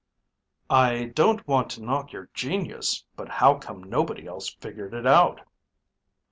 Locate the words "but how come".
3.15-3.83